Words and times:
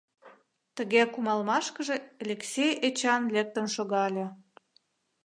Тыге 0.75 1.01
кумалмашкыже 1.13 1.95
Элексей 2.21 2.73
Эчан 2.87 3.23
лектын 3.35 3.67
шогале. 3.75 4.25